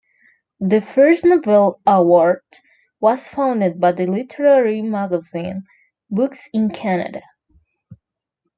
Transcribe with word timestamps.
The 0.61 0.81
First 0.81 1.25
Novel 1.25 1.79
Award 1.85 2.41
was 2.99 3.27
founded 3.27 3.79
by 3.79 3.91
the 3.91 4.07
literary 4.07 4.81
magazine 4.81 5.65
"Books 6.09 6.49
in 6.51 6.71
Canada". 6.71 7.21